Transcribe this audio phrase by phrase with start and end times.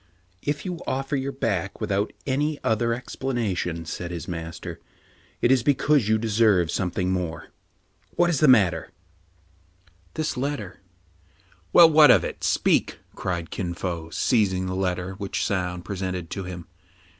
[0.51, 4.79] "If you offer your back without any other ex planation, said his master,
[5.43, 7.49] "it is because you de serve something more.
[8.15, 8.89] What is the matter
[10.15, 10.79] }""This letter.""
[11.71, 12.43] Well, what of it?
[12.43, 12.97] Speak!
[13.13, 16.65] cried Kin Fo, seiz ing the letter which Soun presented to him.